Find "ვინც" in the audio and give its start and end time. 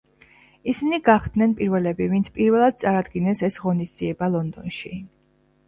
2.15-2.31